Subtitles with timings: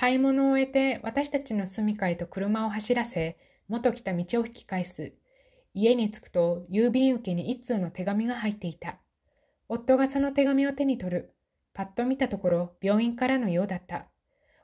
[0.00, 3.36] 買い物を終えて私たちの住処へと車を走らせ、
[3.68, 5.12] 元来た道を引き返す。
[5.74, 8.96] 家に着くと郵便受けに一通の手紙が入っていた。
[9.68, 11.34] 夫がその手紙を手に取る。
[11.74, 14.06] パッと見たところ病院からのようだった。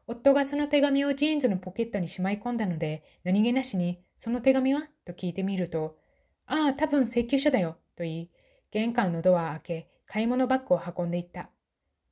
[0.06, 4.88] 夫がその手紙をジーンズのポケットにしまい込んだので、何気なしに、その手紙は？
[5.04, 5.98] と聞いてみると、
[6.46, 8.30] ああ、多分請求書だよ、と言い、
[8.70, 11.50] 玄関のドアを開け、買い物バッグを運んでいった。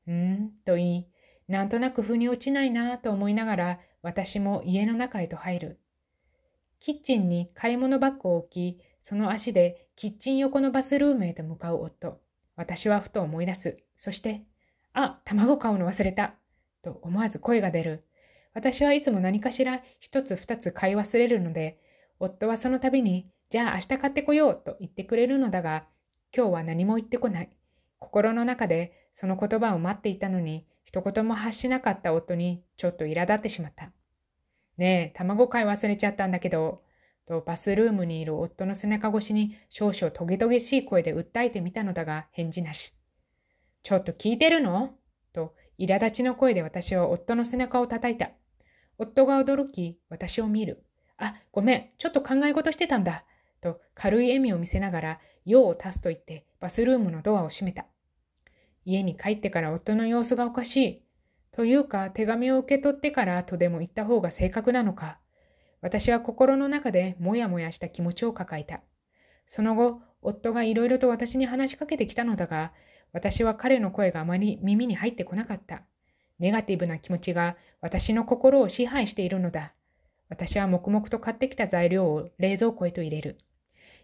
[0.07, 1.09] うーん、と言い、
[1.49, 5.81] なんとなく腑に落ちないなぁと思いながら、私も家の中へと入る。
[6.81, 12.21] キッチンに買い物バッグを置き、その足でキッチン横のバスルームへと向かう夫。
[12.57, 13.79] 私はふと思い出す。
[13.97, 14.45] そして、
[14.93, 16.35] あ、卵買うの忘れた。
[16.83, 18.05] と思わず声が出る。
[18.53, 21.81] 私はいつも何かしら一つ二つ買い忘れるので、
[22.21, 25.87] 夫はその度に、じゃあ明日買ってこようと言ってくれるのだが、
[26.37, 27.51] 今日は何も言ってこない。
[27.99, 33.91] 心の中でその言葉を待っていたのに、一言も発しなかった夫にちょっと苛立ってしまった。
[34.77, 36.83] ねえ、卵買い忘れちゃったんだけど、
[37.27, 42.93] とバスルームにいる夫の背中越しに少々トゲトゲしい声で訴えてみたのだが返事なし。
[43.83, 44.91] ちょっと聞いてるの？
[45.33, 48.31] と苛立ちの声で私は夫の背中を叩いた。
[48.99, 50.85] 夫が驚き、私を見る。
[51.17, 53.25] あ、ごめん、ちょっと考え事してたんだ。
[53.61, 57.87] と軽い笑みを見せながら用を足すと言ってバスルームのドアを閉めた。
[58.85, 61.03] 家に帰ってから夫の様子がおかしい。
[61.53, 65.19] というか手紙を受け取ってからとでも言った方が正確なのか。
[65.81, 68.81] 私は心の中でもやもやした気持ちを抱えた。
[69.47, 72.73] その後、夫がいろいろと私に話しかけてきたのだが、
[73.13, 75.83] 私は彼の声があまり耳に入ってこなかった。
[76.39, 79.75] ネガティブな気持ちが私の心を支配しているのだ。
[80.29, 83.39] 私は黙々と買ってきた材料を冷蔵庫へと入れる。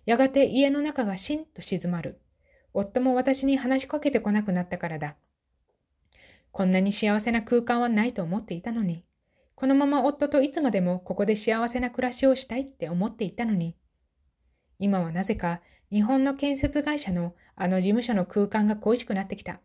[0.06, 2.20] やがて家の中がしんと静まる。
[2.72, 5.16] 夫も私に話しかけてこなくなったからだ。
[6.52, 9.04] こんなに幸せな空間はないと思っていたのに。
[9.54, 13.76] このまま夫といつまでもここで幸せな暮らしをしたいって思っていたのに。
[14.78, 15.60] 今はなぜか
[15.92, 19.60] 日本の建設会社のあの事務所の空間が恋しくなってきた。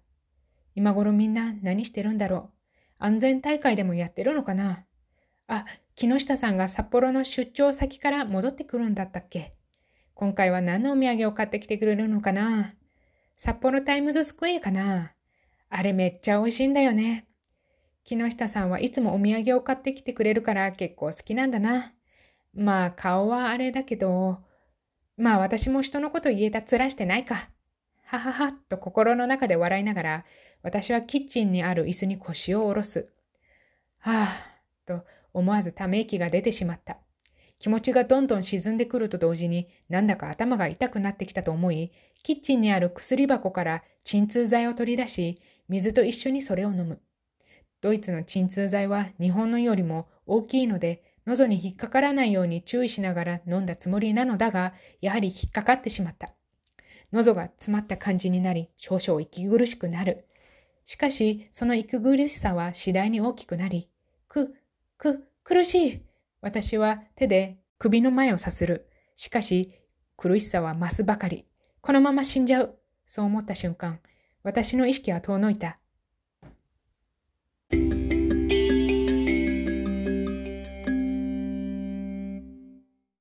[0.75, 2.55] 今頃みんな何してるんだろう。
[2.97, 4.85] 安全大会でもやってるのかな
[5.47, 9.51] あ、木下さんが札幌の出張先から戻ってくるんだったっけ
[10.13, 12.73] 今回は何のお土産を買ってきてくれるのかな
[13.37, 15.13] 札幌タイムズスクエアかな
[15.69, 17.27] あれめっちゃ美味しいんだよね。
[18.03, 21.93] 木下さんはいつもお土産を買ってきてくれるから結構好きなんだな。
[22.53, 24.37] まあ顔はあれだけど、
[25.17, 27.49] まあ私も人のこと言えたつらしてないか。
[28.05, 30.25] はははと心の中で笑いながら、
[30.61, 33.09] 私はキッチンにある椅子に腰を下ろす。
[33.99, 35.03] はぁ、と
[35.33, 36.97] 思わずため息が出てしまった。
[37.59, 41.91] 気持ちがどんどん沈んでくると同時に、なんだか頭が痛くなってきたと思い、
[42.23, 46.99] キッチンにある薬箱から鎮痛剤を取り出し、水と一緒にそれを飲む。
[47.81, 56.33] ドイツの鎮痛剤は日本のよりも大きいので、喉に引っかからないように注意しながら飲んだつもりなのだが、やはり引っかかってしまった。
[57.11, 60.27] 喉が詰まった感じになり、少々息苦しくなる。
[60.85, 63.89] しかし、その息苦しさは次第に大きくなり、
[64.27, 64.55] く、
[64.97, 66.01] く、苦しい。
[66.45, 68.87] 私は手で首の前をさする。
[69.15, 69.73] しかし、
[70.15, 71.47] 苦しさは増すばかり。
[71.81, 72.77] このまま死んじゃう。
[73.07, 73.99] そう思った瞬間、
[74.43, 75.79] 私の意識は遠のいた。